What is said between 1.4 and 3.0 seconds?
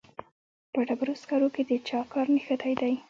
کې د چا کار نغښتی دی